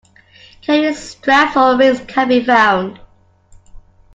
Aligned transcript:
Carrying 0.63 0.95
straps 0.95 1.55
or 1.55 1.77
rings 1.77 2.01
can 2.07 2.27
be 2.27 2.43
found. 2.43 2.99